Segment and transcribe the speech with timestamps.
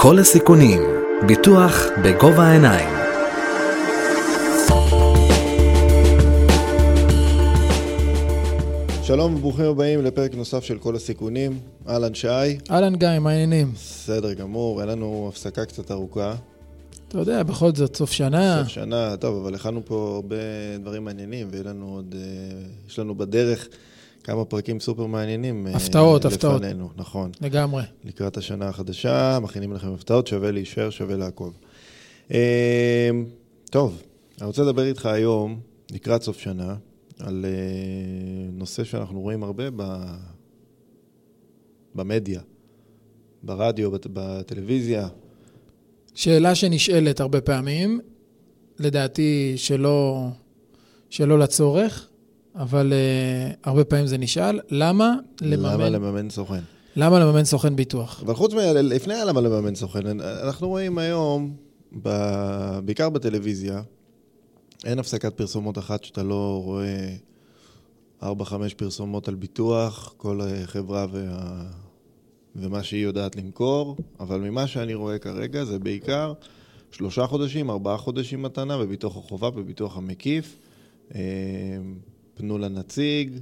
[0.00, 0.82] כל הסיכונים,
[1.26, 2.88] ביטוח בגובה העיניים.
[9.02, 11.58] שלום וברוכים הבאים לפרק נוסף של כל הסיכונים.
[11.88, 12.28] אהלן שי.
[12.70, 13.72] אהלן גיא, מה העניינים?
[13.74, 16.34] בסדר גמור, היה לנו הפסקה קצת ארוכה.
[17.08, 18.60] אתה יודע, בכל זאת, סוף שנה.
[18.62, 20.36] סוף שנה, טוב, אבל הכנו פה הרבה
[20.80, 22.58] דברים מעניינים, ויש לנו עוד, אה,
[22.88, 23.68] יש לנו בדרך
[24.28, 25.66] כמה פרקים סופר מעניינים.
[25.66, 26.62] אה, הפתעות, הפתעות.
[26.62, 27.30] לפנינו, נכון.
[27.40, 27.82] לגמרי.
[28.04, 31.58] לקראת השנה החדשה, מכינים לכם הפתעות, שווה להישאר, שווה לעקוב.
[32.32, 33.10] אה,
[33.70, 34.02] טוב,
[34.38, 36.76] אני רוצה לדבר איתך היום, לקראת סוף שנה,
[37.18, 37.44] על
[38.52, 39.82] נושא שאנחנו רואים הרבה ב...
[41.94, 42.40] במדיה,
[43.42, 45.08] ברדיו, בטלוויזיה.
[46.14, 48.00] שאלה שנשאלת הרבה פעמים,
[48.78, 50.28] לדעתי שלא,
[51.10, 52.08] שלא לצורך,
[52.58, 55.72] אבל uh, הרבה פעמים זה נשאל, למה לממן...
[55.72, 56.60] למה לממן סוכן?
[56.96, 58.22] למה לממן סוכן ביטוח?
[58.26, 58.58] אבל חוץ מ...
[58.74, 61.56] לפני למה לממן סוכן, אנחנו רואים היום,
[62.02, 62.08] ב...
[62.84, 63.82] בעיקר בטלוויזיה,
[64.84, 67.16] אין הפסקת פרסומות אחת שאתה לא רואה
[68.22, 68.26] 4-5
[68.76, 71.62] פרסומות על ביטוח, כל חברה וה...
[72.56, 76.32] ומה שהיא יודעת למכור, אבל ממה שאני רואה כרגע זה בעיקר
[76.90, 80.56] שלושה חודשים, ארבעה חודשים מתנה בביטוח החובה, בביטוח המקיף.
[82.38, 83.38] פנו לנציג,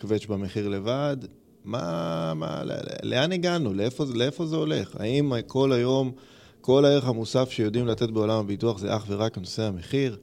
[0.00, 1.16] קווץ' במחיר לבד.
[1.64, 2.62] מה, מה,
[3.02, 3.74] לאן הגענו?
[3.74, 4.96] לאיפה, לאיפה זה הולך?
[4.98, 6.12] האם כל היום,
[6.60, 10.16] כל הערך המוסף שיודעים לתת בעולם הביטוח זה אך ורק נושא המחיר?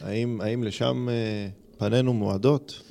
[0.00, 2.82] האם, האם לשם אה, פנינו מועדות?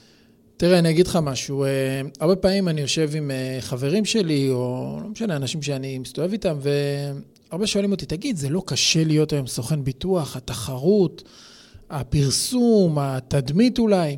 [0.58, 1.64] תראה, אני אגיד לך משהו.
[1.64, 6.32] אה, הרבה פעמים אני יושב עם אה, חברים שלי, או לא משנה, אנשים שאני מסתובב
[6.32, 6.58] איתם,
[7.50, 11.24] והרבה שואלים אותי, תגיד, זה לא קשה להיות היום סוכן ביטוח, התחרות,
[11.90, 14.18] הפרסום, התדמית אולי?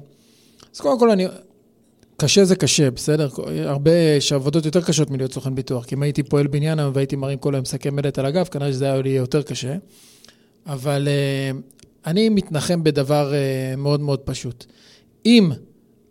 [0.75, 1.27] אז קודם כל, אני...
[2.17, 3.29] קשה זה קשה, בסדר?
[3.65, 7.15] הרבה יש עבודות יותר קשות מלהיות סוכן ביטוח, כי אם הייתי פועל בניין היום והייתי
[7.15, 9.75] מרים כל היום שקי מלט על הגב, כנראה שזה היה לי יותר קשה.
[10.65, 11.57] אבל uh,
[12.05, 14.65] אני מתנחם בדבר uh, מאוד מאוד פשוט.
[15.25, 15.51] אם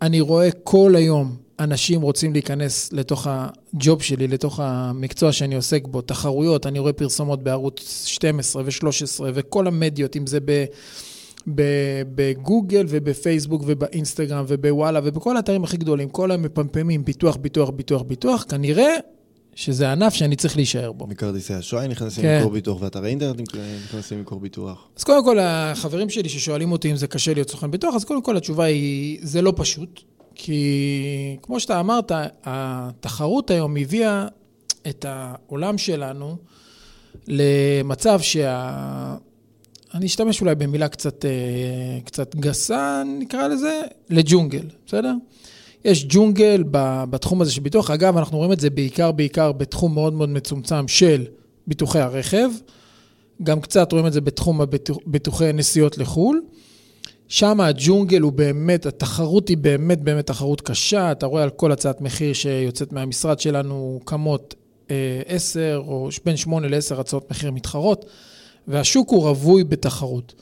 [0.03, 6.01] אני רואה כל היום אנשים רוצים להיכנס לתוך הג'וב שלי, לתוך המקצוע שאני עוסק בו,
[6.01, 10.41] תחרויות, אני רואה פרסומות בערוץ 12 ו-13 וכל המדיות, אם זה
[12.15, 18.97] בגוגל ובפייסבוק ובאינסטגרם ובוואלה ובכל האתרים הכי גדולים, כל המפמפמים, ביטוח, ביטוח, ביטוח, ביטוח, כנראה
[19.55, 21.07] שזה ענף שאני צריך להישאר בו.
[21.07, 22.37] מכרטיסי אשראי נכנסים כן.
[22.37, 23.41] למכור ביטוח, ואתרי אינטרנט
[23.85, 24.89] נכנסים למכור ביטוח.
[24.97, 28.23] אז קודם כל, החברים שלי ששואלים אותי אם זה קשה להיות סוכן ביטוח, אז קודם
[28.23, 30.01] כל התשובה היא, זה לא פשוט.
[30.35, 32.13] כי כמו שאתה אמרת,
[32.45, 34.27] התחרות היום הביאה
[34.89, 36.37] את העולם שלנו
[37.29, 39.17] למצב שה...
[39.95, 43.81] אני אשתמש אולי במילה קצת, אה, קצת גסה, נקרא לזה,
[44.11, 45.15] לג'ונגל, בסדר?
[45.85, 46.65] יש ג'ונגל
[47.11, 47.91] בתחום הזה של ביטוח.
[47.91, 51.25] אגב, אנחנו רואים את זה בעיקר, בעיקר בתחום מאוד מאוד מצומצם של
[51.67, 52.51] ביטוחי הרכב.
[53.43, 54.61] גם קצת רואים את זה בתחום
[55.07, 56.43] ביטוחי נסיעות לחו"ל.
[57.29, 61.13] שם הג'ונגל הוא באמת, התחרות היא באמת באמת תחרות קשה.
[61.13, 64.55] אתה רואה על כל הצעת מחיר שיוצאת מהמשרד שלנו קמות
[64.91, 68.05] אה, עשר, או בין שמונה לעשר הצעות מחיר מתחרות,
[68.69, 70.35] והשוק הוא רווי בתחרות.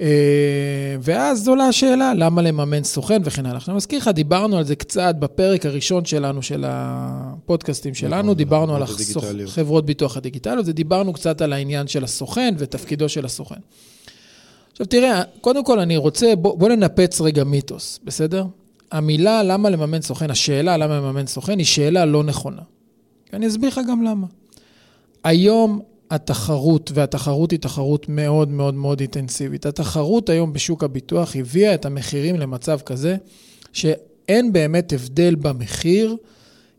[0.00, 3.60] אה, ואז עולה השאלה, למה לממן סוכן וכן הלאה.
[3.68, 8.76] אני מזכיר לך, דיברנו על זה קצת בפרק הראשון שלנו, של הפודקאסטים שלנו, נכון, דיברנו
[8.76, 8.82] על
[9.46, 13.60] חברות ביטוח הדיגיטליות, ודיברנו קצת על העניין של הסוכן ותפקידו של הסוכן.
[14.72, 18.44] עכשיו, תראה, קודם כל אני רוצה, בוא, בוא ננפץ רגע מיתוס, בסדר?
[18.92, 22.62] המילה למה לממן סוכן, השאלה למה לממן סוכן, היא שאלה לא נכונה.
[23.32, 24.26] אני אסביר לך גם למה.
[25.24, 29.66] היום התחרות, והתחרות היא תחרות מאוד מאוד מאוד אינטנסיבית.
[29.66, 33.16] התחרות היום בשוק הביטוח הביאה את המחירים למצב כזה
[33.72, 36.16] שאין באמת הבדל במחיר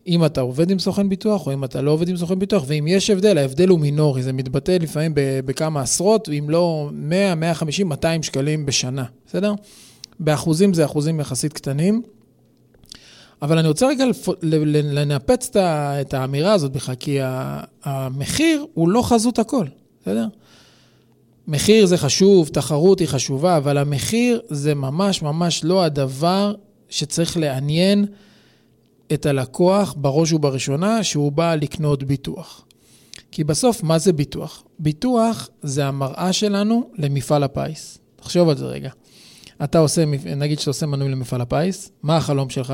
[0.07, 2.87] אם אתה עובד עם סוכן ביטוח או אם אתה לא עובד עם סוכן ביטוח, ואם
[2.87, 8.23] יש הבדל, ההבדל הוא מינורי, זה מתבטא לפעמים בכמה עשרות, אם לא 100, 150, 200
[8.23, 9.53] שקלים בשנה, בסדר?
[10.19, 12.01] באחוזים זה אחוזים יחסית קטנים.
[13.41, 14.05] אבל אני רוצה רגע
[14.83, 17.17] לנפץ את האמירה הזאת בכלל, כי
[17.83, 19.65] המחיר הוא לא חזות הכל,
[20.01, 20.27] בסדר?
[21.47, 26.53] מחיר זה חשוב, תחרות היא חשובה, אבל המחיר זה ממש ממש לא הדבר
[26.89, 28.05] שצריך לעניין
[29.13, 32.65] את הלקוח בראש ובראשונה שהוא בא לקנות ביטוח.
[33.31, 34.63] כי בסוף, מה זה ביטוח?
[34.79, 37.97] ביטוח זה המראה שלנו למפעל הפיס.
[38.15, 38.89] תחשוב על זה רגע.
[39.63, 40.03] אתה עושה,
[40.35, 42.73] נגיד שאתה עושה מנוי למפעל הפיס, מה החלום שלך?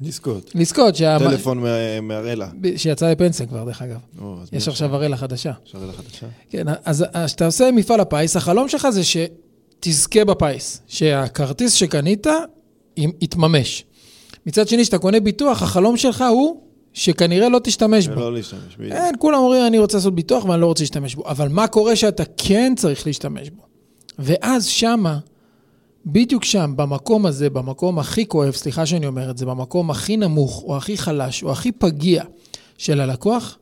[0.00, 0.50] לזכות.
[0.54, 0.96] לזכות.
[0.96, 1.18] שה...
[1.18, 1.64] טלפון
[2.02, 2.48] מהראלה.
[2.76, 3.98] שיצא לפנסיה כבר, דרך אגב.
[4.20, 5.52] או, יש עכשיו הראלה חדשה.
[5.66, 6.26] יש הראלה חדשה.
[6.50, 12.26] כן, אז כשאתה עושה מפעל הפיס, החלום שלך זה שתזכה בפיס, שהכרטיס שקנית
[12.96, 13.84] יתממש.
[14.46, 16.60] מצד שני, כשאתה קונה ביטוח, החלום שלך הוא
[16.92, 18.16] שכנראה לא תשתמש בו.
[18.16, 18.92] ולא להשתמש, בדיוק.
[18.92, 21.28] אין, כולם אומרים, אני רוצה לעשות ביטוח ואני לא רוצה להשתמש בו.
[21.28, 23.62] אבל מה קורה שאתה כן צריך להשתמש בו?
[24.18, 25.18] ואז שמה,
[26.06, 30.62] בדיוק שם, במקום הזה, במקום הכי כואב, סליחה שאני אומר את זה, במקום הכי נמוך,
[30.62, 32.24] או הכי חלש, או הכי פגיע
[32.78, 33.58] של הלקוח,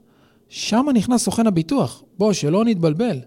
[0.48, 2.02] שם נכנס סוכן הביטוח.
[2.18, 3.18] בוא, שלא נתבלבל.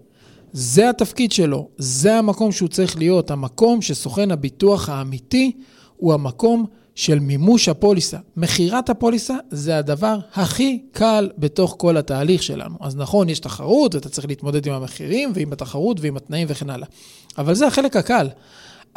[0.52, 5.52] זה התפקיד שלו, זה המקום שהוא צריך להיות, המקום שסוכן הביטוח האמיתי
[5.96, 8.18] הוא המקום של מימוש הפוליסה.
[8.36, 12.76] מכירת הפוליסה זה הדבר הכי קל בתוך כל התהליך שלנו.
[12.80, 16.88] אז נכון, יש תחרות, ואתה צריך להתמודד עם המחירים, ועם התחרות, ועם התנאים וכן הלאה.
[17.38, 18.28] אבל זה החלק הקל.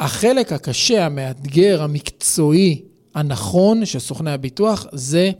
[0.00, 2.82] החלק הקשה, המאתגר, המקצועי,
[3.14, 5.30] הנכון של סוכני הביטוח, זה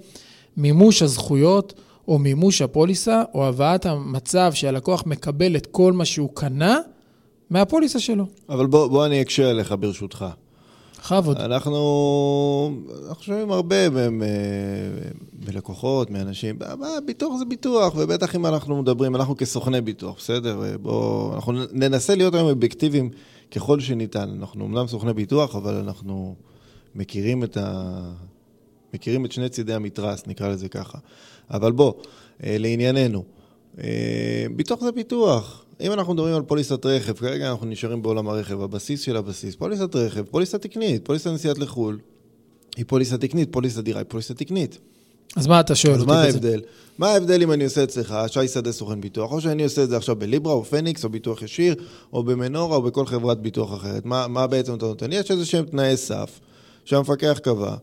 [0.57, 1.75] מימוש הזכויות,
[2.09, 6.79] או מימוש הפוליסה, או הבאת המצב שהלקוח מקבל את כל מה שהוא קנה
[7.51, 8.27] מהפוליסה שלו.
[8.49, 10.27] אבל בוא, בוא אני אקשה עליך ברשותך.
[11.05, 11.37] בכבוד.
[11.37, 12.77] אנחנו,
[13.09, 13.77] אנחנו שומעים הרבה
[15.47, 16.59] מלקוחות, מאנשים,
[17.07, 20.63] ביטוח זה ביטוח, ובטח אם אנחנו מדברים, אנחנו כסוכני ביטוח, בסדר?
[20.83, 23.11] בואו, אנחנו ננסה להיות היום אובייקטיביים
[23.55, 24.31] ככל שניתן.
[24.39, 26.35] אנחנו אמנם סוכני ביטוח, אבל אנחנו
[26.95, 28.13] מכירים את, ה...
[28.95, 30.99] מכירים את שני צידי המתרס, נקרא לזה ככה.
[31.51, 31.93] אבל בוא,
[32.45, 33.25] אה, לענייננו.
[33.79, 35.65] אה, ביטוח זה ביטוח.
[35.81, 39.97] אם אנחנו מדברים על פוליסת רכב, כרגע אנחנו נשארים בעולם הרכב, הבסיס של הבסיס, פוליסת
[39.97, 41.99] רכב, פוליסה תקנית, פוליסת נסיעת לחו"ל,
[42.77, 44.79] היא פוליסה תקנית, פוליסת דירה היא פוליסה תקנית.
[45.37, 46.13] אז מה אתה שואל אז אותי?
[46.13, 46.27] מה בזה?
[46.29, 46.61] ההבדל?
[46.99, 49.97] מה ההבדל אם אני עושה אצלך, שי שדה סוכן ביטוח, או שאני עושה את זה
[49.97, 51.75] עכשיו בליברה או פניקס או ביטוח ישיר,
[52.13, 54.05] או במנורה או בכל חברת ביטוח אחרת?
[54.05, 55.13] מה, מה בעצם אתה נותן?
[55.13, 56.41] יש איזה שהם תנאי סף
[56.85, 57.75] שהמפקח קבע.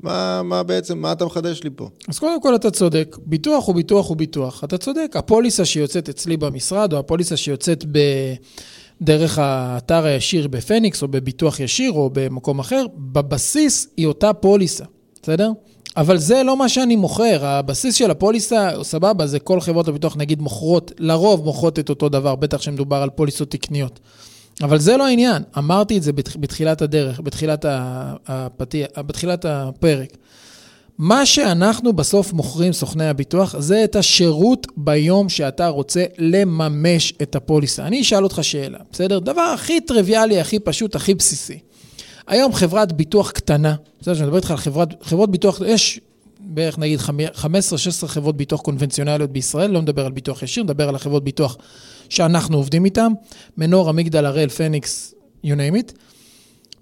[0.00, 1.88] מה, מה בעצם, מה אתה מחדש לי פה?
[2.08, 4.64] אז קודם כל אתה צודק, ביטוח הוא ביטוח הוא ביטוח.
[4.64, 7.98] אתה צודק, הפוליסה שיוצאת אצלי במשרד, או הפוליסה שיוצאת ב...
[9.02, 14.84] דרך האתר הישיר בפניקס, או בביטוח ישיר, או במקום אחר, בבסיס היא אותה פוליסה,
[15.22, 15.50] בסדר?
[15.96, 20.42] אבל זה לא מה שאני מוכר, הבסיס של הפוליסה, סבבה, זה כל חברות הביטוח נגיד
[20.42, 24.00] מוכרות, לרוב מוכרות את אותו דבר, בטח שמדובר על פוליסות תקניות.
[24.62, 30.08] אבל זה לא העניין, אמרתי את זה בתח- בתחילת הדרך, בתחילת, ה- הפתיע, בתחילת הפרק.
[30.98, 37.86] מה שאנחנו בסוף מוכרים, סוכני הביטוח, זה את השירות ביום שאתה רוצה לממש את הפוליסה.
[37.86, 39.18] אני אשאל אותך שאלה, בסדר?
[39.18, 41.58] דבר הכי טריוויאלי, הכי פשוט, הכי בסיסי.
[42.26, 46.00] היום חברת ביטוח קטנה, בסדר, שאני מדבר איתך על חברת, חברות ביטוח, יש
[46.40, 51.24] בערך נגיד 15-16 חברות ביטוח קונבנציונליות בישראל, לא מדבר על ביטוח ישיר, מדבר על החברות
[51.24, 51.56] ביטוח
[52.08, 53.12] שאנחנו עובדים איתן,
[53.56, 55.14] מנור, המגדל, הראל, פניקס,
[55.46, 55.92] you name it.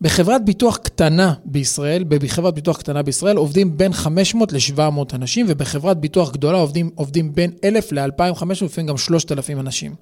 [0.00, 6.32] בחברת ביטוח קטנה בישראל, בחברת ביטוח קטנה בישראל עובדים בין 500 ל-700 אנשים, ובחברת ביטוח
[6.32, 9.94] גדולה עובדים, עובדים בין 1,000 ל-2,500, לפעמים גם 3,000 אנשים.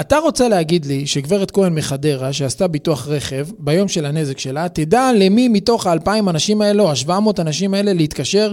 [0.00, 5.10] אתה רוצה להגיד לי שגברת כהן מחדרה, שעשתה ביטוח רכב, ביום של הנזק שלה, תדע
[5.16, 8.52] למי מתוך ה-2,000 אנשים האלה, או ה-700 אנשים האלה, להתקשר,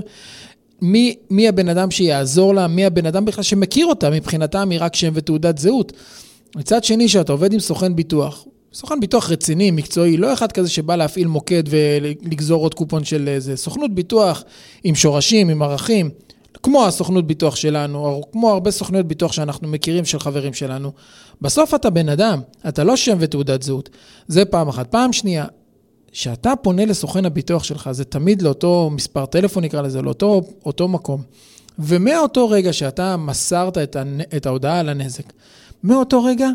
[0.81, 4.95] מי, מי הבן אדם שיעזור לה, מי הבן אדם בכלל שמכיר אותה, מבחינתם היא רק
[4.95, 5.93] שם ותעודת זהות.
[6.55, 10.95] מצד שני, שאתה עובד עם סוכן ביטוח, סוכן ביטוח רציני, מקצועי, לא אחד כזה שבא
[10.95, 14.43] להפעיל מוקד ולגזור עוד קופון של איזה סוכנות ביטוח
[14.83, 16.09] עם שורשים, עם ערכים,
[16.65, 20.91] כמו הסוכנות ביטוח שלנו, או כמו הרבה סוכנויות ביטוח שאנחנו מכירים של חברים שלנו.
[21.41, 23.89] בסוף אתה בן אדם, אתה לא שם ותעודת זהות.
[24.27, 24.87] זה פעם אחת.
[24.91, 25.45] פעם שנייה,
[26.11, 31.21] כשאתה פונה לסוכן הביטוח שלך, זה תמיד לאותו מספר טלפון נקרא לזה, לאותו אותו מקום.
[31.79, 34.21] ומאותו רגע שאתה מסרת את, הנ...
[34.21, 35.33] את ההודעה על הנזק,
[35.83, 36.49] מאותו רגע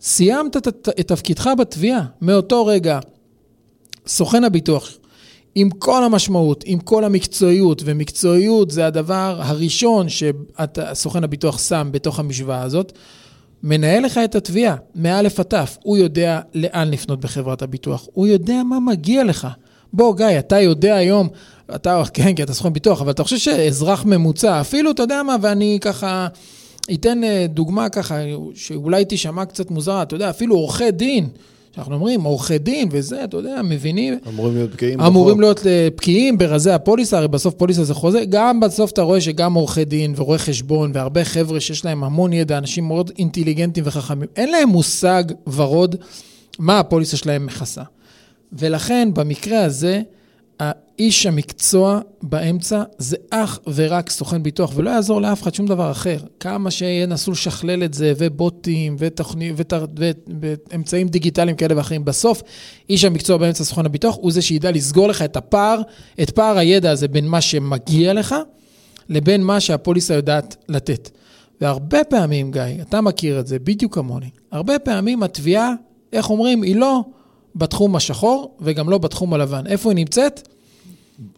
[0.00, 2.04] סיימת את, את, תפקידך בתביעה.
[2.22, 2.98] מאותו רגע,
[4.06, 4.92] סוכן הביטוח,
[5.60, 12.62] עם כל המשמעות, עם כל המקצועיות, ומקצועיות זה הדבר הראשון שסוכן הביטוח שם בתוך המשוואה
[12.62, 12.92] הזאת,
[13.62, 18.62] מנהל לך את התביעה, מא' עד ת', הוא יודע לאן לפנות בחברת הביטוח, הוא יודע
[18.62, 19.48] מה מגיע לך.
[19.92, 21.28] בוא, גיא, אתה יודע היום,
[21.74, 25.36] אתה, כן, כי אתה סוכן ביטוח, אבל אתה חושב שאזרח ממוצע, אפילו, אתה יודע מה,
[25.42, 26.28] ואני ככה
[26.92, 28.18] אתן אה, דוגמה ככה,
[28.54, 31.28] שאולי תישמע קצת מוזרה, אתה יודע, אפילו עורכי דין,
[31.74, 34.18] שאנחנו אומרים, עורכי דין וזה, אתה יודע, מבינים.
[34.28, 35.40] אמורים להיות בקיאים אמורים בחוק.
[35.40, 38.24] להיות אה, בקיאים ברזי הפוליסה, הרי בסוף פוליסה זה חוזה.
[38.24, 42.58] גם בסוף אתה רואה שגם עורכי דין ורואי חשבון והרבה חבר'ה שיש להם המון ידע,
[42.58, 45.96] אנשים מאוד אינטליגנטים וחכמים, אין להם מושג ורוד
[46.58, 47.82] מה הפוליסה שלהם מכסה.
[48.52, 50.02] ולכן במקרה הזה,
[50.60, 56.18] האיש המקצוע באמצע זה אך ורק סוכן ביטוח, ולא יעזור לאף אחד שום דבר אחר.
[56.40, 59.72] כמה שינסו לשכלל את זה, ובוטים, ותוכני, ות,
[60.40, 62.04] ואמצעים דיגיטליים כאלה ואחרים.
[62.04, 62.42] בסוף,
[62.90, 65.80] איש המקצוע באמצע סוכן הביטוח הוא זה שידע לסגור לך את הפער,
[66.22, 68.34] את פער הידע הזה בין מה שמגיע לך,
[69.08, 71.10] לבין מה שהפוליסה יודעת לתת.
[71.60, 75.72] והרבה פעמים, גיא, אתה מכיר את זה בדיוק כמוני, הרבה פעמים התביעה,
[76.12, 77.04] איך אומרים, היא לא
[77.56, 79.66] בתחום השחור וגם לא בתחום הלבן.
[79.66, 80.48] איפה היא נמצאת?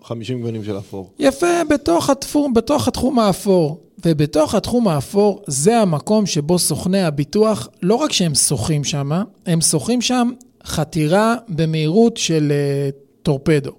[0.05, 1.11] 50 גוונים של אפור.
[1.19, 3.81] יפה, בתוך התחום, בתוך התחום האפור.
[4.05, 9.11] ובתוך התחום האפור, זה המקום שבו סוכני הביטוח, לא רק שהם שוחים שם,
[9.47, 10.31] הם שוחים שם
[10.65, 13.73] חתירה במהירות של uh, טורפדו.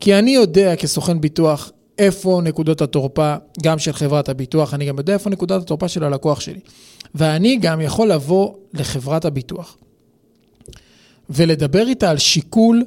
[0.00, 5.12] כי אני יודע כסוכן ביטוח איפה נקודות התורפה, גם של חברת הביטוח, אני גם יודע
[5.12, 6.60] איפה נקודת התורפה של הלקוח שלי.
[7.14, 9.76] ואני גם יכול לבוא לחברת הביטוח
[11.30, 12.84] ולדבר איתה על שיקול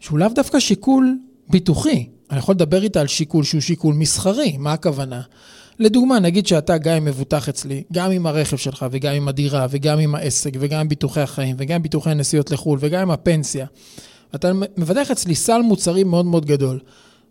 [0.00, 1.18] שהוא לאו דווקא שיקול
[1.50, 2.06] ביטוחי.
[2.30, 5.22] אני יכול לדבר איתה על שיקול שהוא שיקול מסחרי, מה הכוונה?
[5.78, 9.98] לדוגמה, נגיד שאתה גם עם מבוטח אצלי, גם עם הרכב שלך וגם עם הדירה וגם
[9.98, 13.66] עם העסק וגם עם ביטוחי החיים וגם עם ביטוחי הנסיעות לחו"ל וגם עם הפנסיה.
[14.34, 16.80] אתה מבטח אצלי סל מוצרים מאוד מאוד גדול.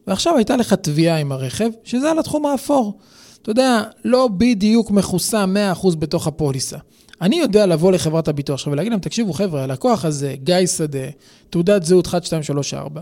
[0.07, 2.99] ועכשיו הייתה לך תביעה עם הרכב, שזה על התחום האפור.
[3.41, 5.45] אתה יודע, לא בדיוק מכוסה
[5.83, 6.77] 100% בתוך הפוליסה.
[7.21, 11.09] אני יודע לבוא לחברת הביטוח עכשיו ולהגיד להם, תקשיבו חבר'ה, הלקוח הזה, גיא שדה,
[11.49, 13.01] תעודת זהות 1, 2, 3, 4,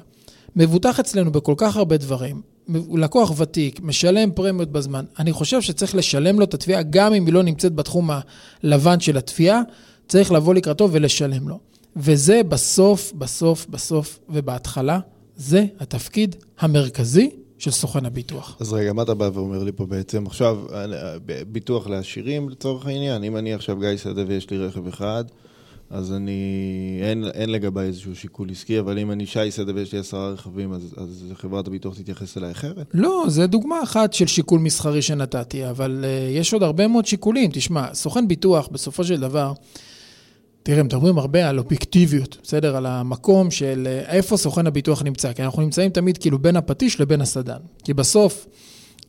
[0.56, 5.96] מבוטח אצלנו בכל כך הרבה דברים, הוא לקוח ותיק, משלם פרמיות בזמן, אני חושב שצריך
[5.96, 8.10] לשלם לו את התביעה, גם אם היא לא נמצאת בתחום
[8.64, 9.62] הלבן של התביעה,
[10.08, 11.60] צריך לבוא לקראתו ולשלם לו.
[11.96, 15.00] וזה בסוף, בסוף, בסוף ובהתחלה,
[15.36, 17.30] זה התפקיד המרכזי
[17.62, 18.58] של סוכן הביטוח.
[18.60, 20.26] אז רגע, מה אתה בא ואומר לי פה בעצם?
[20.26, 20.60] עכשיו,
[21.48, 25.24] ביטוח לעשירים לצורך העניין, אם אני עכשיו גיא שדה ויש לי רכב אחד,
[25.90, 30.00] אז אני, אין, אין לגביי איזשהו שיקול עסקי, אבל אם אני שי שדה ויש לי
[30.00, 32.88] עשרה רכבים, אז, אז חברת הביטוח תתייחס אליי אחרת?
[32.94, 37.50] לא, זה דוגמה אחת של שיקול מסחרי שנתתי, אבל uh, יש עוד הרבה מאוד שיקולים.
[37.54, 39.54] תשמע, סוכן ביטוח, בסופו של דבר,
[40.64, 42.76] תראה, מדברים הרבה על אובייקטיביות, בסדר?
[42.76, 47.02] על המקום של אה, איפה סוכן הביטוח נמצא, כי אנחנו נמצאים תמיד כאילו בין הפטיש
[47.02, 47.58] לבין הסדן.
[47.84, 48.48] כי בסוף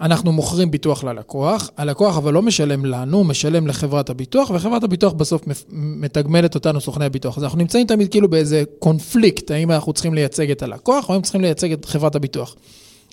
[0.01, 5.13] אנחנו מוכרים ביטוח ללקוח, הלקוח אבל לא משלם לנו, הוא משלם לחברת הביטוח, וחברת הביטוח
[5.13, 5.43] בסוף
[5.73, 7.39] מתגמלת אותנו, סוכני הביטוח.
[7.39, 11.23] אז אנחנו נמצאים תמיד כאילו באיזה קונפליקט, האם אנחנו צריכים לייצג את הלקוח, או האם
[11.23, 12.57] צריכים לייצג את חברת הביטוח.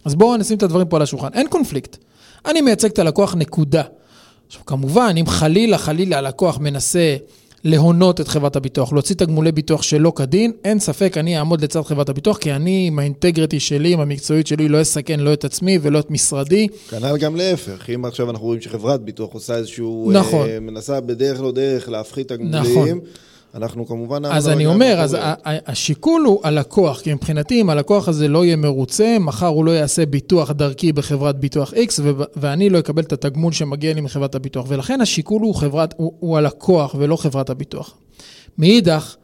[0.05, 1.29] אז בואו נשים את הדברים פה על השולחן.
[1.33, 1.97] אין קונפליקט.
[2.45, 3.83] אני מייצג את הלקוח, נקודה.
[4.47, 7.15] עכשיו, כמובן, אם חלילה, חלילה הלקוח מנסה
[7.63, 12.09] להונות את חברת הביטוח, להוציא תגמולי ביטוח שלא כדין, אין ספק, אני אעמוד לצד חברת
[12.09, 15.99] הביטוח, כי אני, עם האינטגריטי שלי, עם המקצועית שלי, לא אסכן לא את עצמי ולא
[15.99, 16.67] את משרדי.
[16.89, 20.11] כנ"ל גם להפך, אם עכשיו אנחנו רואים שחברת ביטוח עושה איזשהו...
[20.13, 20.49] נכון.
[20.49, 22.61] אה, מנסה בדרך לא דרך להפחית תגמולים.
[22.61, 22.99] נכון.
[23.55, 24.25] אנחנו כמובן...
[24.25, 29.17] אז אני אומר, אז השיקול הוא הלקוח, כי מבחינתי, אם הלקוח הזה לא יהיה מרוצה,
[29.19, 32.01] מחר הוא לא יעשה ביטוח דרכי בחברת ביטוח X,
[32.35, 34.65] ואני לא אקבל את התגמול שמגיע לי מחברת הביטוח.
[34.67, 37.93] ולכן השיקול הוא, חברת, הוא, הוא הלקוח ולא חברת הביטוח.
[38.57, 39.15] מאידך,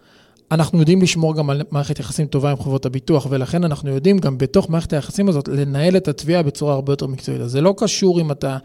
[0.51, 4.37] אנחנו יודעים לשמור גם על מערכת יחסים טובה עם חברות הביטוח, ולכן אנחנו יודעים גם
[4.37, 7.41] בתוך מערכת היחסים הזאת לנהל את התביעה בצורה הרבה יותר מקצועית.
[7.41, 8.57] אז זה לא קשור אם אתה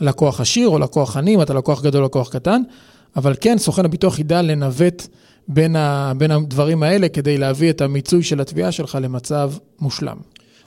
[0.00, 2.62] לקוח עשיר או לקוח עני, אם אתה לקוח גדול או לקוח קטן.
[3.16, 5.06] אבל כן, סוכן הביטוח ידע לנווט
[5.48, 10.16] בין, ה, בין הדברים האלה כדי להביא את המיצוי של התביעה שלך למצב מושלם.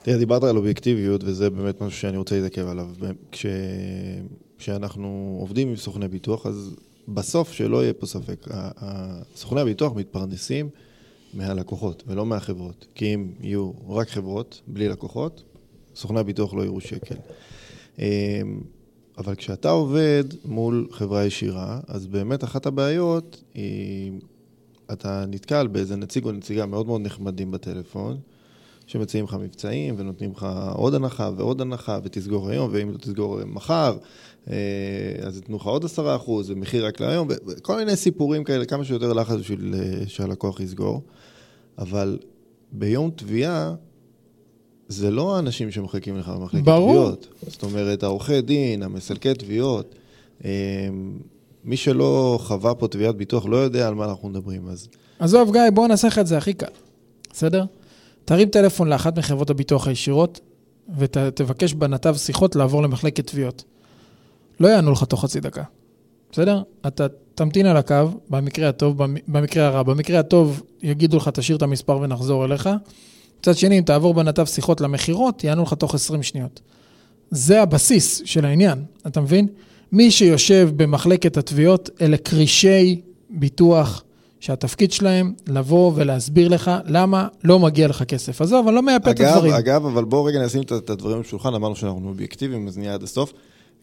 [0.02, 2.88] תראה, דיברת על אובייקטיביות, וזה באמת משהו שאני רוצה להתעכב עליו.
[3.32, 3.46] כש...
[4.58, 6.76] כשאנחנו עובדים עם סוכני ביטוח, אז
[7.08, 8.48] בסוף, שלא יהיה פה ספק,
[9.36, 10.70] סוכני הביטוח מתפרנסים
[11.34, 12.86] מהלקוחות ולא מהחברות.
[12.96, 15.44] כי אם יהיו רק חברות, בלי לקוחות,
[15.96, 17.16] סוכני הביטוח לא יראו שקל.
[19.17, 24.12] אבל כשאתה עובד מול חברה ישירה, אז באמת אחת הבעיות היא,
[24.91, 28.17] אתה נתקל באיזה נציג או נציגה מאוד מאוד נחמדים בטלפון,
[28.88, 33.98] שמציעים לך מבצעים ונותנים לך עוד הנחה ועוד הנחה ותסגור היום, ואם לא תסגור מחר,
[34.50, 34.55] אה,
[35.22, 39.13] אז יתנו לך עוד עשרה אחוז, ומחיר רק להיום, וכל מיני סיפורים כאלה, כמה שיותר
[39.13, 41.01] לחץ בשביל אה, שהלקוח יסגור.
[41.77, 42.20] אבל
[42.72, 43.75] ביום תביעה,
[44.88, 47.28] זה לא האנשים שמחכים לך במחלקת תביעות.
[47.48, 49.96] זאת אומרת, העורכי דין, המסלקי תביעות,
[50.44, 50.50] אמ,
[51.63, 54.88] מי שלא חווה פה תביעת ביטוח לא יודע על מה אנחנו מדברים, אז...
[55.20, 56.68] עזוב, גיא, בוא נעשה לך את זה הכי קל,
[57.34, 57.66] בסדר?
[58.25, 60.40] תרים טלפון לאחת מחברות הביטוח הישירות,
[60.98, 63.63] ותבקש בנתב שיחות לעבור למחלקת תביעות.
[64.60, 65.63] לא יענו לך תוך חצי דקה,
[66.32, 66.62] בסדר?
[66.88, 67.96] אתה תמתין על הקו,
[68.30, 68.98] במקרה הטוב,
[69.28, 69.84] במקרה הרע.
[69.84, 72.70] במקרה הטוב יגידו לך, תשאיר את המספר ונחזור אליך.
[73.44, 76.62] מצד שני, אם תעבור בנתב שיחות למכירות, יענו לך תוך 20 שניות.
[77.32, 79.48] זה הבסיס של העניין, אתה מבין?
[79.92, 84.04] מי שיושב במחלקת התביעות, אלה קרישי ביטוח
[84.40, 88.42] שהתפקיד שלהם לבוא ולהסביר לך למה לא מגיע לך כסף.
[88.42, 89.54] עזוב, אני לא מייפה את הדברים.
[89.54, 93.34] אגב, אבל בואו רגע נשים את הדברים בשולחן, אמרנו שאנחנו אובייקטיביים, אז נהיה עד הסוף.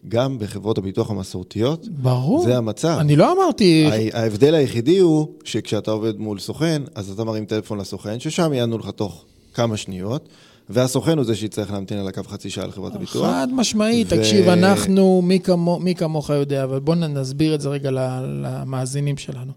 [0.07, 2.43] גם בחברות הביטוח המסורתיות, ברור.
[2.43, 2.97] זה המצב.
[2.99, 3.89] אני לא אמרתי...
[4.13, 8.89] ההבדל היחידי הוא שכשאתה עובד מול סוכן, אז אתה מרים טלפון לסוכן, ששם יענו לך
[8.89, 10.29] תוך כמה שניות,
[10.69, 13.25] והסוכן הוא זה שיצטרך להמתין על הקו חצי שעה לחברת הביטוח.
[13.25, 14.15] חד משמעית, ו...
[14.17, 19.51] תקשיב, אנחנו, מי, כמו, מי כמוך יודע, אבל בואו נסביר את זה רגע למאזינים שלנו.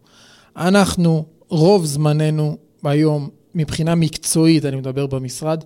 [0.56, 5.64] אנחנו, רוב זמננו היום, מבחינה מקצועית, אני מדבר במשרד,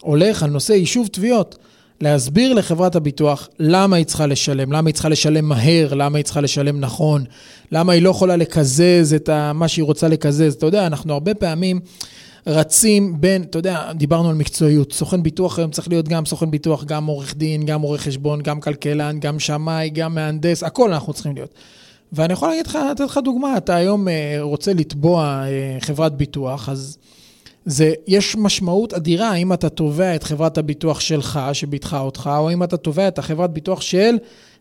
[0.00, 1.58] הולך על נושא יישוב תביעות.
[2.00, 6.40] להסביר לחברת הביטוח למה היא צריכה לשלם, למה היא צריכה לשלם מהר, למה היא צריכה
[6.40, 7.24] לשלם נכון,
[7.72, 10.54] למה היא לא יכולה לקזז את מה שהיא רוצה לקזז.
[10.54, 11.80] אתה יודע, אנחנו הרבה פעמים
[12.46, 14.92] רצים בין, אתה יודע, דיברנו על מקצועיות.
[14.92, 18.60] סוכן ביטוח היום צריך להיות גם סוכן ביטוח, גם עורך דין, גם עורך חשבון, גם
[18.60, 21.54] כלכלן, גם שמאי, גם מהנדס, הכל אנחנו צריכים להיות.
[22.12, 26.68] ואני יכול להגיד לך, לתת לך דוגמה, אתה היום אה, רוצה לתבוע אה, חברת ביטוח,
[26.68, 26.98] אז
[27.64, 32.62] זה, יש משמעות אדירה אם אתה תובע את חברת הביטוח שלך, שביטחה אותך, או אם
[32.62, 34.16] אתה תובע את החברת ביטוח של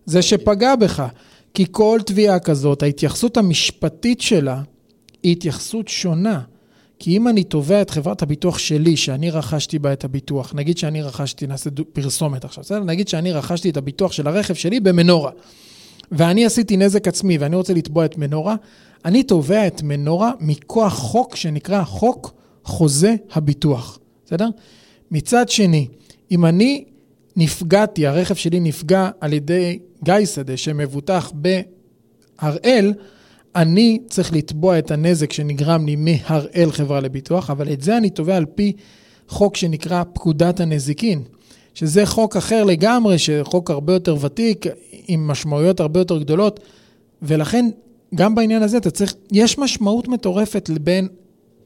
[0.05, 1.03] זה שפגע בך.
[1.53, 4.61] כי כל תביעה כזאת, ההתייחסות המשפטית שלה
[5.23, 6.41] היא התייחסות שונה.
[6.99, 11.01] כי אם אני תובע את חברת הביטוח שלי, שאני רכשתי בה את הביטוח, נגיד שאני
[11.01, 12.83] רכשתי, נעשה פרסומת עכשיו, בסדר?
[12.83, 15.31] נגיד שאני רכשתי את הביטוח של הרכב שלי במנורה,
[16.11, 18.55] ואני עשיתי נזק עצמי ואני רוצה לתבוע את מנורה,
[19.05, 24.47] אני תובע את מנורה מכוח חוק שנקרא חוק חוזה הביטוח, בסדר?
[25.11, 25.87] מצד שני,
[26.31, 26.85] אם אני
[27.35, 31.31] נפגעתי, הרכב שלי נפגע על ידי גיא שדה שמבוטח
[32.41, 32.93] בהראל,
[33.55, 38.37] אני צריך לתבוע את הנזק שנגרם לי מהראל חברה לביטוח, אבל את זה אני תובע
[38.37, 38.73] על פי
[39.27, 41.23] חוק שנקרא פקודת הנזיקין,
[41.73, 44.65] שזה חוק אחר לגמרי, שחוק הרבה יותר ותיק,
[45.07, 46.59] עם משמעויות הרבה יותר גדולות,
[47.21, 47.69] ולכן
[48.15, 51.07] גם בעניין הזה אתה צריך, יש משמעות מטורפת בין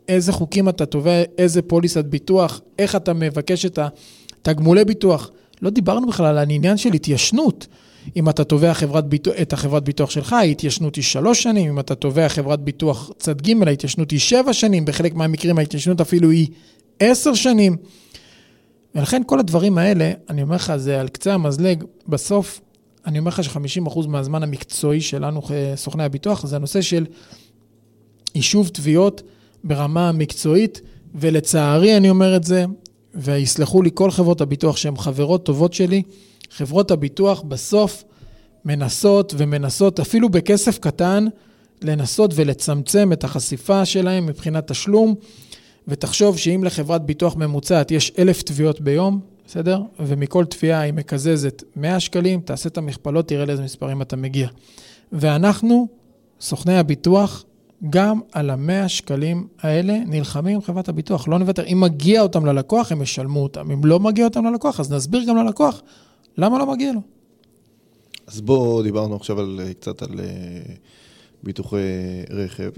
[0.08, 3.80] איזה חוקים אתה תובע, איזה פוליסת ביטוח, איך אתה מבקש את
[4.42, 5.32] התגמולי ביטוח.
[5.62, 7.68] לא דיברנו בכלל על העניין של התיישנות.
[8.16, 11.96] אם אתה תובע חברת ביטוח, את החברת ביטוח שלך, ההתיישנות היא שלוש שנים, אם אתה
[11.96, 16.48] תובע חברת ביטוח צד ג', ההתיישנות היא שבע שנים, בחלק מהמקרים ההתיישנות אפילו היא
[17.00, 17.78] עשר שנים.
[18.96, 22.62] ולכן כל הדברים האלה, אני אומר לך, זה על קצה המזלג, בסוף,
[23.06, 25.42] אני אומר לך ש-50% מהזמן המקצועי שלנו,
[25.76, 27.06] סוכני הביטוח, זה הנושא של
[28.36, 29.22] יישוב תביעות
[29.64, 30.82] ברמה המקצועית,
[31.16, 32.66] ולצערי אני אומר את זה,
[33.16, 36.04] ויסלחו לי כל חברות הביטוח שהן חברות טובות שלי,
[36.52, 38.04] חברות הביטוח בסוף
[38.66, 41.28] מנסות ומנסות, אפילו בכסף קטן,
[41.82, 45.16] לנסות ולצמצם את החשיפה שלהם מבחינת תשלום,
[45.88, 49.82] ותחשוב שאם לחברת ביטוח ממוצעת יש אלף תביעות ביום, בסדר?
[50.00, 54.48] ומכל תביעה היא מקזזת 100 שקלים, תעשה את המכפלות, תראה לאיזה מספרים אתה מגיע.
[55.12, 55.88] ואנחנו,
[56.42, 57.44] סוכני הביטוח,
[57.90, 61.64] גם על המאה שקלים האלה נלחמים עם חברת הביטוח, לא נוותר.
[61.66, 63.72] אם מגיע אותם ללקוח, הם ישלמו אותם.
[63.72, 65.82] אם לא מגיע אותם ללקוח, אז נסביר גם ללקוח
[66.38, 67.02] למה לא מגיע לו.
[68.28, 70.74] אז בואו, דיברנו עכשיו על, קצת על אה,
[71.44, 71.78] ביטוחי
[72.30, 72.72] רכב,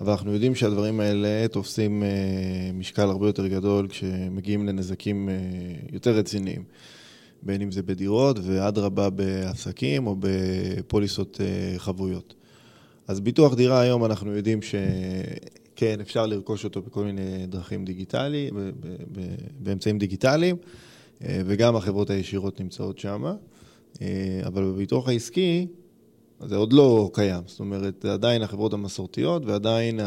[0.00, 2.08] אבל אנחנו יודעים שהדברים האלה תופסים אה,
[2.74, 5.34] משקל הרבה יותר גדול כשמגיעים לנזקים אה,
[5.92, 6.64] יותר רציניים.
[7.44, 11.40] בין אם זה בדירות ואדרבה בעסקים או בפוליסות
[11.76, 12.34] חבויות.
[13.08, 18.54] אז ביטוח דירה היום אנחנו יודעים שכן, אפשר לרכוש אותו בכל מיני דרכים דיגיטליים,
[19.58, 20.91] באמצעים דיגיטליים, אה,
[21.24, 23.24] וגם החברות הישירות נמצאות שם,
[24.02, 25.66] אה, אבל בביטוח העסקי
[26.40, 30.00] זה עוד לא קיים, זאת אומרת, עדיין החברות המסורתיות ועדיין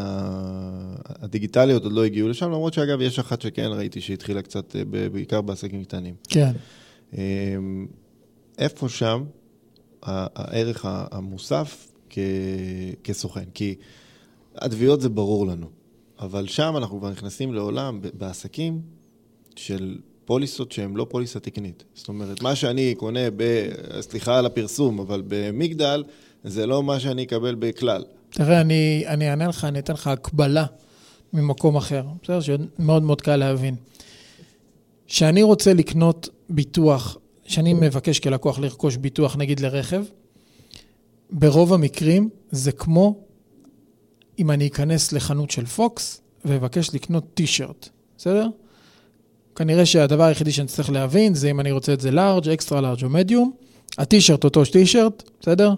[1.06, 5.40] הדיגיטליות עוד לא הגיעו לשם, למרות שאגב, יש אחת שכן ראיתי שהתחילה קצת, אה, בעיקר
[5.40, 6.14] בעסקים קטנים.
[6.28, 6.52] כן.
[8.58, 9.24] איפה שם
[10.02, 12.18] הערך המוסף כ...
[13.04, 13.74] כסוכן, כי
[14.54, 15.66] התביעות זה ברור לנו,
[16.18, 18.80] אבל שם אנחנו כבר נכנסים לעולם בעסקים
[19.56, 21.84] של פוליסות שהן לא פוליסה תקנית.
[21.94, 23.68] זאת אומרת, מה שאני קונה ב...
[24.00, 26.04] סליחה על הפרסום, אבל במגדל,
[26.44, 28.04] זה לא מה שאני אקבל בכלל.
[28.30, 30.66] תראה, אני, אני אענה לך, אני אתן לך הקבלה
[31.32, 32.40] ממקום אחר, בסדר?
[32.40, 33.74] שמאוד מאוד קל להבין.
[35.06, 40.04] כשאני רוצה לקנות ביטוח, כשאני מבקש כלקוח לרכוש ביטוח, נגיד לרכב,
[41.30, 43.18] ברוב המקרים זה כמו
[44.38, 48.48] אם אני אכנס לחנות של פוקס ואבקש לקנות טישרט, בסדר?
[49.56, 53.04] כנראה שהדבר היחידי שאני צריך להבין זה אם אני רוצה את זה לארג', אקסטרה לארג'
[53.04, 53.52] או מדיום.
[53.98, 55.74] הטישרט אותו טישרט, בסדר?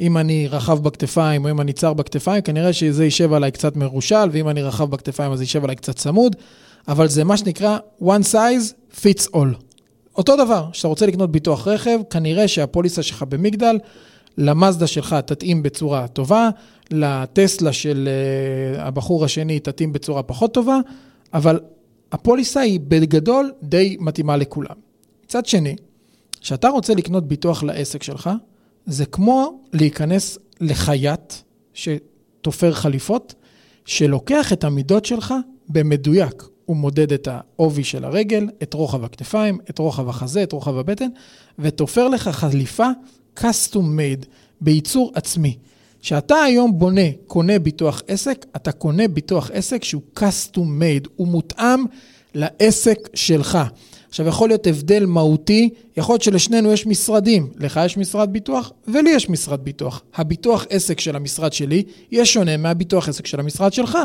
[0.00, 4.28] אם אני רחב בכתפיים או אם אני צר בכתפיים, כנראה שזה יישב עליי קצת מרושל,
[4.32, 6.36] ואם אני רחב בכתפיים אז יישב עליי קצת צמוד,
[6.88, 9.62] אבל זה מה שנקרא one size fits all.
[10.16, 13.78] אותו דבר, כשאתה רוצה לקנות ביטוח רכב, כנראה שהפוליסה שלך במגדל
[14.38, 16.48] למאזדה שלך תתאים בצורה טובה,
[16.90, 18.08] לטסלה של
[18.76, 20.78] uh, הבחור השני תתאים בצורה פחות טובה,
[21.34, 21.60] אבל
[22.12, 24.76] הפוליסה היא בגדול די מתאימה לכולם.
[25.24, 25.76] מצד שני,
[26.40, 28.30] כשאתה רוצה לקנות ביטוח לעסק שלך,
[28.86, 31.32] זה כמו להיכנס לחייט
[31.74, 33.34] שתופר חליפות,
[33.84, 35.34] שלוקח את המידות שלך
[35.68, 36.44] במדויק.
[36.64, 41.08] הוא מודד את העובי של הרגל, את רוחב הכתפיים, את רוחב החזה, את רוחב הבטן,
[41.58, 42.88] ותופר לך חליפה
[43.38, 44.26] custom made,
[44.60, 45.56] בייצור עצמי.
[46.02, 51.84] כשאתה היום בונה, קונה ביטוח עסק, אתה קונה ביטוח עסק שהוא custom made, הוא מותאם
[52.34, 53.58] לעסק שלך.
[54.08, 57.50] עכשיו, יכול להיות הבדל מהותי, יכול להיות שלשנינו יש משרדים.
[57.56, 60.02] לך יש משרד ביטוח ולי יש משרד ביטוח.
[60.14, 63.98] הביטוח עסק של המשרד שלי יהיה שונה מהביטוח עסק של המשרד שלך.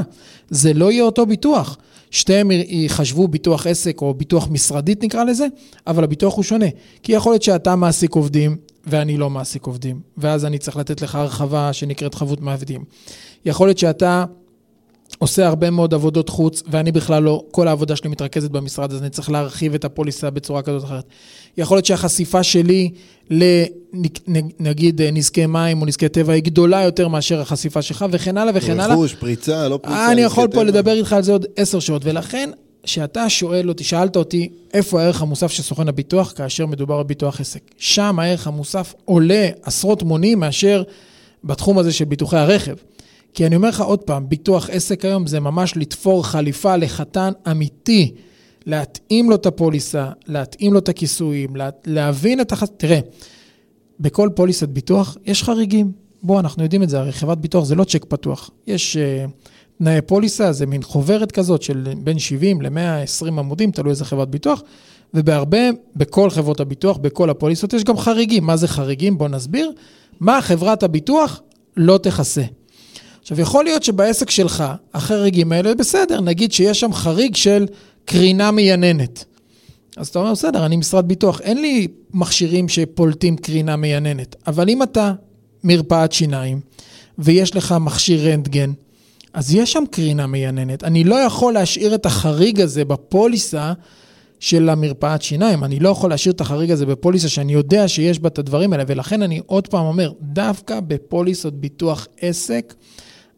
[0.50, 1.78] זה לא יהיה אותו ביטוח.
[2.12, 5.48] שתיהם יחשבו ביטוח עסק או ביטוח משרדית נקרא לזה,
[5.88, 6.66] אבל הביטוח הוא שונה.
[7.04, 11.16] כי יכול להיות שאתה מעסיק עובדים ואני לא מעסיק עובדים, ואז אני צריך לתת לך
[11.16, 12.84] הרחבה שנקראת חבות מעבדים.
[13.46, 14.26] יכול להיות שאתה
[15.18, 19.10] עושה הרבה מאוד עבודות חוץ, ואני בכלל לא, כל העבודה שלי מתרכזת במשרד, אז אני
[19.10, 21.04] צריך להרחיב את הפוליסה בצורה כזאת או אחרת.
[21.58, 22.90] יכול להיות שהחשיפה שלי
[24.60, 28.80] לנגיד נזקי מים או נזקי טבע היא גדולה יותר מאשר החשיפה שלך, וכן הלאה וכן
[28.80, 28.96] הלאה.
[28.96, 30.12] רכוש, פריצה, לא פריצה.
[30.12, 30.64] אני יכול פה טבע.
[30.64, 32.50] לדבר איתך על זה עוד עשר שעות, ולכן,
[32.84, 37.62] כשאתה שואל אותי, שאלת אותי, איפה הערך המוסף של סוכן הביטוח כאשר מדובר בביטוח עסק?
[37.78, 40.84] שם הערך המוסף עולה עשרות מונים מאשר
[41.44, 42.76] בתחום הזה של ביטוחי הרכב.
[43.34, 48.12] כי אני אומר לך עוד פעם, ביטוח עסק היום זה ממש לתפור חליפה לחתן אמיתי,
[48.66, 52.64] להתאים לו את הפוליסה, להתאים לו את הכיסויים, לה, להבין את הח...
[52.78, 53.00] תראה,
[54.00, 55.92] בכל פוליסת ביטוח יש חריגים.
[56.24, 58.50] בואו, אנחנו יודעים את זה, הרי חברת ביטוח זה לא צ'ק פתוח.
[58.68, 59.32] יש uh,
[59.84, 64.62] תנאי פוליסה, זה מין חוברת כזאת של בין 70 ל-120 עמודים, תלוי איזה חברת ביטוח,
[65.14, 65.58] ובהרבה,
[65.96, 68.46] בכל חברות הביטוח, בכל הפוליסות, יש גם חריגים.
[68.46, 69.18] מה זה חריגים?
[69.18, 69.72] בואו נסביר.
[70.20, 71.42] מה חברת הביטוח
[71.78, 72.44] לא תכסה.
[73.22, 77.66] עכשיו, יכול להיות שבעסק שלך, החריגים האלה, בסדר, נגיד שיש שם חריג של
[78.06, 79.26] קרינה מייננת.
[79.98, 84.36] אז אתה אומר, בסדר, אני משרד ביטוח, אין לי מכשירים שפולטים קרינה מייננת.
[84.48, 85.14] אבל אם אתה
[85.64, 86.60] מרפאת שיניים,
[87.18, 88.72] ויש לך מכשיר רנטגן,
[89.34, 90.84] אז יש שם קרינה מייננת.
[90.84, 93.74] אני לא יכול להשאיר את החריג הזה בפוליסה
[94.40, 95.64] של המרפאת שיניים.
[95.64, 98.84] אני לא יכול להשאיר את החריג הזה בפוליסה שאני יודע שיש בה את הדברים האלה,
[98.88, 102.74] ולכן אני עוד פעם אומר, דווקא בפוליסות ביטוח עסק,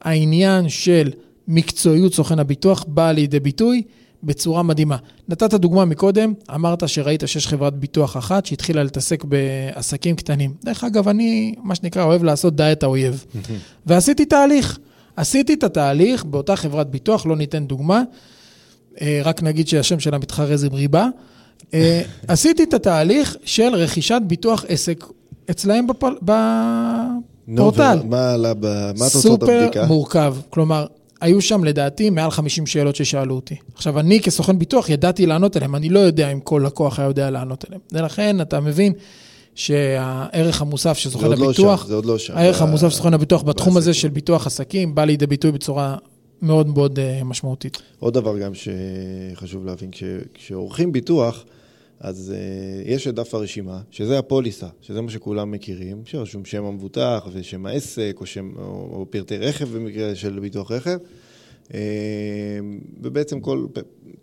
[0.02, 1.12] העניין של
[1.48, 3.82] מקצועיות סוכן הביטוח בא לידי ביטוי
[4.24, 4.98] בצורה מדהימה.
[5.30, 10.54] נתת דוגמה מקודם, אמרת שראית שיש חברת ביטוח אחת שהתחילה להתעסק בעסקים קטנים.
[10.64, 13.26] דרך אגב, אני, מה שנקרא, אוהב לעשות דיאט האויב.
[13.86, 14.80] ועשיתי תהליך.
[15.16, 18.04] עשיתי את התהליך באותה חברת ביטוח, לא ניתן דוגמה,
[19.02, 21.08] אה, רק נגיד שהשם שלה מתחרז עם ריבה.
[21.74, 25.06] אה, עשיתי את התהליך של רכישת ביטוח עסק
[25.52, 26.04] אצלהם בפ...
[27.56, 28.00] פורטל.
[28.10, 28.92] מה עלה ב...
[28.98, 29.82] מה תוצאות הבדיקה?
[29.82, 30.36] סופר מורכב.
[30.50, 30.86] כלומר,
[31.22, 33.56] היו שם לדעתי מעל 50 שאלות ששאלו אותי.
[33.76, 37.30] עכשיו, אני כסוכן ביטוח ידעתי לענות עליהן, אני לא יודע אם כל לקוח היה יודע
[37.30, 37.82] לענות עליהן.
[37.92, 38.94] ולכן אתה מבין
[39.56, 42.38] שהערך המוסף של סוכן הביטוח, לא שם, זה עוד לא שם.
[42.38, 45.98] הערך המוסף של סוכן הביטוח בתחום הזה של ביטוח עסקים בא לידי ביטוי בצורה
[46.42, 47.82] מאוד מאוד uh, משמעותית.
[48.00, 49.90] עוד דבר גם שחשוב להבין,
[50.34, 51.46] כשעורכים ביטוח,
[52.00, 57.28] אז uh, יש את דף הרשימה, שזה הפוליסה, שזה מה שכולם מכירים, שרשום שם המבוטח
[57.34, 60.98] ושם העסק, או, שם, או, או פרטי רכב במקרה של ביטוח רכב,
[61.68, 61.74] אה,
[63.02, 63.66] ובעצם כל,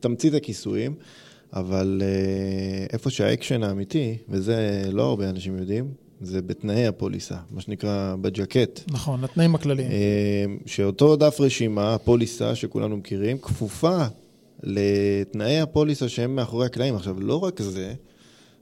[0.00, 0.94] תמצית הכיסויים,
[1.52, 5.88] אבל אה, איפה שהאקשן האמיתי, וזה לא הרבה אנשים יודעים,
[6.20, 8.80] זה בתנאי הפוליסה, מה שנקרא בג'קט.
[8.90, 9.90] נכון, התנאים הכלליים.
[10.66, 14.04] שאותו דף רשימה, הפוליסה שכולנו מכירים, כפופה
[14.62, 16.96] לתנאי הפוליסה שהם מאחורי הקלעים.
[16.96, 17.94] עכשיו, לא רק זה,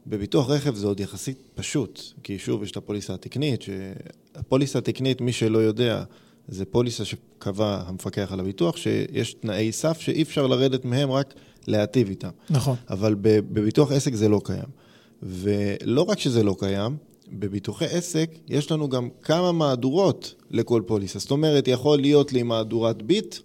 [0.06, 5.32] בביטוח רכב זה עוד יחסית פשוט, כי שוב, יש את הפוליסה התקנית, שהפוליסה התקנית, מי
[5.32, 6.04] שלא יודע,
[6.48, 11.34] זה פוליסה שקבע המפקח על הביטוח, שיש תנאי סף שאי אפשר לרדת מהם, רק
[11.66, 12.30] להיטיב איתם.
[12.50, 12.76] נכון.
[12.90, 14.68] אבל בביטוח עסק זה לא קיים.
[15.22, 16.96] ולא רק שזה לא קיים,
[17.32, 21.18] בביטוחי עסק יש לנו גם כמה מהדורות לכל פוליסה.
[21.18, 23.36] זאת אומרת, יכול להיות לי מהדורת ביט,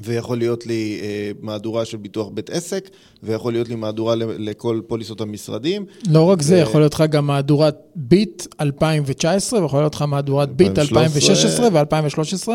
[0.00, 2.90] ויכול להיות לי אה, מהדורה של ביטוח בית עסק,
[3.22, 5.84] ויכול להיות לי מהדורה לכל פוליסות המשרדים.
[6.10, 6.42] לא רק ו...
[6.42, 12.48] זה, יכול להיות לך גם מהדורת ביט 2019, ויכול להיות לך מהדורת ביט 2016 ו-2013.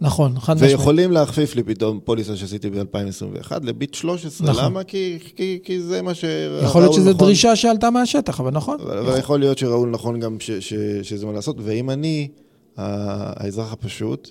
[0.00, 0.72] נכון, חד משמעית.
[0.72, 4.50] ויכולים להכפיף לי פתאום פוליסה שעשיתי ב-2021 לביט 13.
[4.50, 4.64] נכון.
[4.64, 4.84] למה?
[4.84, 7.26] כי, כי, כי זה מה שראו יכול להיות שזו נכון.
[7.26, 8.80] דרישה שעלתה מהשטח, אבל נכון.
[8.80, 12.28] אבל יכול להיות שראו נכון גם ש, ש, שזה מה לעשות, ואם אני,
[12.76, 14.30] האזרח הפשוט,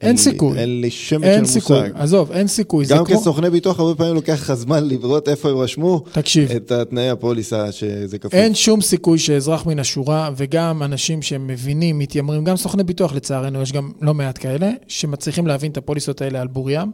[0.00, 0.58] אין סיכוי.
[0.58, 1.52] אין לי שמץ של מושג.
[1.52, 2.86] סיכוי, עזוב, אין סיכוי.
[2.88, 6.50] גם כסוכני ביטוח, הרבה פעמים לוקח לך זמן לראות איפה הם רשמו תקשיב.
[6.50, 8.34] את התנאי הפוליסה שזה כפוף.
[8.34, 13.72] אין שום סיכוי שאזרח מן השורה, וגם אנשים שמבינים, מתיימרים, גם סוכני ביטוח לצערנו, יש
[13.72, 16.92] גם לא מעט כאלה, שמצליחים להבין את הפוליסות האלה על בוריים.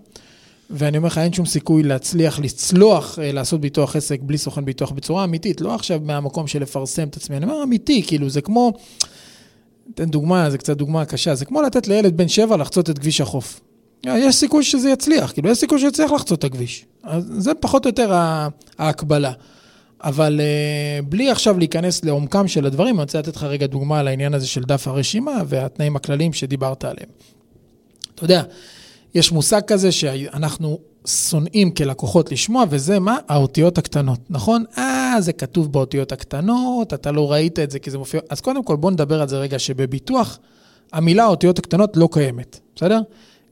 [0.71, 4.91] ואני אומר לך, אין שום סיכוי להצליח לצלוח, אה, לעשות ביטוח עסק בלי סוכן ביטוח
[4.91, 8.73] בצורה אמיתית, לא עכשיו מהמקום של לפרסם את עצמי, אני אומר אמיתי, כאילו זה כמו...
[9.95, 13.21] אתן דוגמה, זה קצת דוגמה קשה, זה כמו לתת לילד בן שבע לחצות את כביש
[13.21, 13.61] החוף.
[14.07, 16.85] יש סיכוי שזה יצליח, כאילו יש סיכוי שיצליח לחצות את הכביש.
[17.03, 18.13] אז זה פחות או יותר
[18.79, 19.33] ההקבלה.
[20.03, 24.09] אבל uh, בלי עכשיו להיכנס לעומקם של הדברים, אני רוצה לתת לך רגע דוגמה על
[24.09, 27.09] העניין הזה של דף הרשימה והתנאים הכלליים שדיברת עליהם.
[28.15, 28.43] אתה יודע,
[29.15, 33.19] יש מושג כזה שאנחנו שונאים כלקוחות לשמוע, וזה מה?
[33.29, 34.65] האותיות הקטנות, נכון?
[34.79, 38.21] אה, זה כתוב באותיות הקטנות, אתה לא ראית את זה כי זה מופיע...
[38.29, 40.39] אז קודם כל, בואו נדבר על זה רגע, שבביטוח
[40.93, 43.01] המילה האותיות הקטנות לא קיימת, בסדר?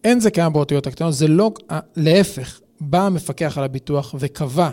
[0.04, 1.52] אין זה קיים באותיות הקטנות, זה לא...
[1.96, 4.70] להפך, בא המפקח על הביטוח וקבע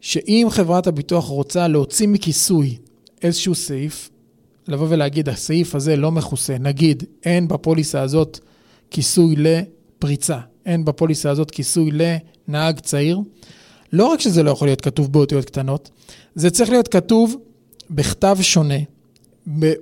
[0.00, 2.78] שאם חברת הביטוח רוצה להוציא מכיסוי
[3.22, 4.10] איזשהו סעיף,
[4.68, 8.38] לבוא ולהגיד, הסעיף הזה לא מכוסה, נגיד, אין בפוליסה הזאת
[8.90, 11.90] כיסוי לפריצה, אין בפוליסה הזאת כיסוי
[12.48, 13.20] לנהג צעיר,
[13.92, 15.90] לא רק שזה לא יכול להיות כתוב באותיות קטנות,
[16.34, 17.36] זה צריך להיות כתוב
[17.90, 18.78] בכתב שונה,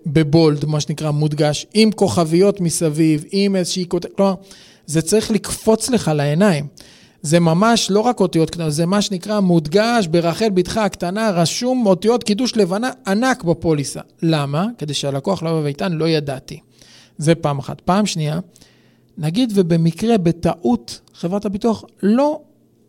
[0.06, 4.34] בבולד, מה שנקרא מודגש, עם כוכביות מסביב, עם איזושהי כותרת, כלומר,
[4.86, 6.66] זה צריך לקפוץ לך לעיניים.
[7.22, 12.24] זה ממש לא רק אותיות קטנות, זה מה שנקרא מודגש ברחל בתך הקטנה, רשום אותיות
[12.24, 14.00] קידוש לבנה ענק בפוליסה.
[14.22, 14.66] למה?
[14.78, 16.60] כדי שהלקוח לא יבוא ויטען, לא ידעתי.
[17.18, 17.80] זה פעם אחת.
[17.80, 18.38] פעם שנייה,
[19.18, 22.40] נגיד ובמקרה, בטעות, חברת הביטוח לא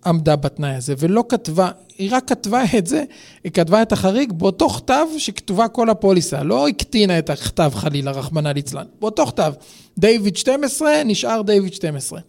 [0.05, 3.03] עמדה בתנאי הזה ולא כתבה, היא רק כתבה את זה,
[3.43, 8.49] היא כתבה את החריג באותו כתב שכתובה כל הפוליסה, לא הקטינה את הכתב חלילה, רחמנא
[8.49, 8.85] ליצלן.
[8.99, 9.53] באותו כתב,
[9.97, 12.19] דיוויד 12, נשאר דיוויד 12.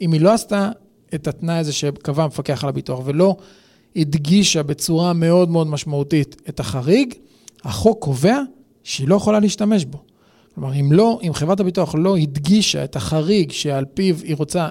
[0.00, 0.70] אם היא לא עשתה
[1.14, 3.36] את התנאי הזה שקבע המפקח על הביטוח ולא
[3.96, 7.14] הדגישה בצורה מאוד מאוד משמעותית את החריג,
[7.64, 8.38] החוק קובע
[8.82, 9.98] שהיא לא יכולה להשתמש בו.
[10.54, 14.68] כלומר, אם לא, אם חברת הביטוח לא הדגישה את החריג שעל פיו היא רוצה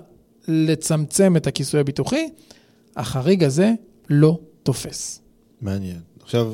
[0.48, 2.30] לצמצם את הכיסוי הביטוחי,
[2.96, 3.72] החריג הזה
[4.10, 5.22] לא תופס.
[5.62, 6.00] מעניין.
[6.22, 6.54] עכשיו,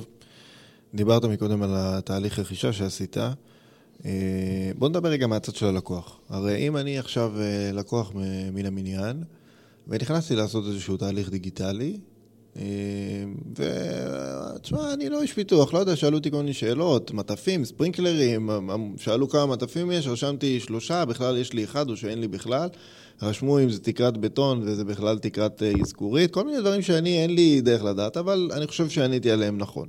[0.94, 3.18] דיברת מקודם על התהליך רכישה שעשית.
[4.06, 6.20] אה, בוא נדבר רגע מהצד של הלקוח.
[6.30, 8.12] הרי אם אני עכשיו אה, לקוח
[8.54, 9.24] מן המניין,
[9.88, 11.98] ונכנסתי לעשות איזשהו תהליך דיגיטלי,
[13.56, 18.50] ותשמע, אני לא איש פיתוח, לא יודע, שאלו אותי כל מיני שאלות, מטפים, ספרינקלרים,
[18.98, 22.70] שאלו כמה מטפים יש, רשמתי שלושה, בכלל יש לי אחד או שאין לי בכלל.
[23.22, 27.36] רשמו אם זה תקרת בטון וזה בכלל תקרת אה, אזכורית, כל מיני דברים שאני, אין
[27.36, 29.88] לי דרך לדעת, אבל אני חושב שעניתי עליהם נכון.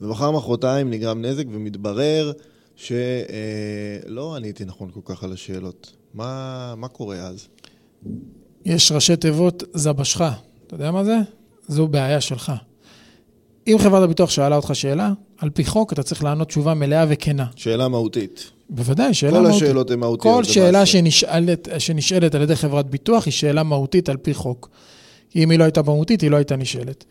[0.00, 2.32] ומחר מחרתיים נגרם נזק ומתברר
[2.76, 5.92] שלא אה, עניתי נכון כל כך על השאלות.
[6.14, 7.48] מה, מה קורה אז?
[8.64, 10.20] יש ראשי תיבות זבשך.
[10.66, 11.16] אתה יודע מה זה?
[11.68, 12.52] זו בעיה שלך.
[13.66, 17.46] אם חברת הביטוח שאלה אותך שאלה, על פי חוק אתה צריך לענות תשובה מלאה וכנה.
[17.56, 18.50] שאלה מהותית.
[18.70, 19.60] בוודאי, שאלה כל מהותית.
[19.60, 20.34] כל השאלות הן מהותיות.
[20.34, 24.70] כל שאלה שנשאלת, שנשאלת על ידי חברת ביטוח היא שאלה מהותית על פי חוק.
[25.36, 27.04] אם היא לא הייתה מהותית, היא לא הייתה נשאלת.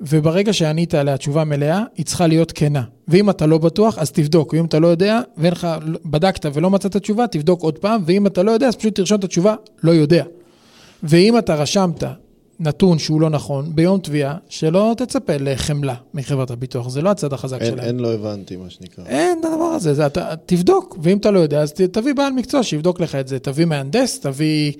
[0.00, 2.82] וברגע שענית עליה תשובה מלאה, היא צריכה להיות כנה.
[3.08, 4.52] ואם אתה לא בטוח, אז תבדוק.
[4.52, 5.68] ואם אתה לא יודע, ואין לך,
[6.04, 8.02] בדקת ולא מצאת תשובה, תבדוק עוד פעם.
[8.06, 10.24] ואם אתה לא יודע, אז פשוט תרשום את התשובה, לא יודע.
[11.02, 12.04] ואם אתה רשמת
[12.64, 17.60] נתון שהוא לא נכון, ביום תביעה, שלא תצפה לחמלה מחברת הביטוח, זה לא הצד החזק
[17.62, 17.86] אין, שלהם.
[17.86, 19.04] אין לא הבנתי, מה שנקרא.
[19.06, 22.62] אין את הדבר הזה, זה, אתה, תבדוק, ואם אתה לא יודע, אז תביא בעל מקצוע
[22.62, 24.72] שיבדוק לך את זה, תביא מהנדס, תביא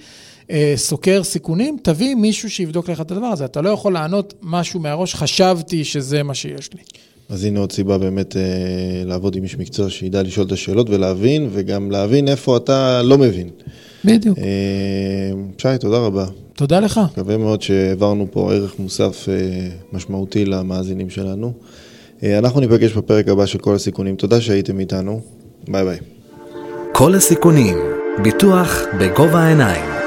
[0.51, 3.45] אה, סוקר סיכונים, תביא מישהו שיבדוק לך את הדבר הזה.
[3.45, 6.81] אתה לא יכול לענות משהו מהראש, חשבתי שזה מה שיש לי.
[7.29, 8.43] אז הנה עוד סיבה באמת אה,
[9.05, 13.51] לעבוד עם איש מקצוע שידע לשאול את השאלות ולהבין, וגם להבין איפה אתה לא מבין.
[14.05, 14.39] בדיוק.
[14.39, 14.45] אה,
[15.59, 16.27] שי, תודה רבה.
[16.55, 17.01] תודה לך.
[17.13, 21.53] מקווה מאוד שהעברנו פה ערך מוסף אה, משמעותי למאזינים שלנו.
[22.23, 24.17] אה, אנחנו ניפגש בפרק הבא של כל הסיכונים.
[24.17, 25.21] תודה שהייתם איתנו.
[25.69, 25.99] ביי ביי.
[26.93, 27.77] כל הסיכונים,
[28.23, 30.04] ביטוח בגובה העיניים.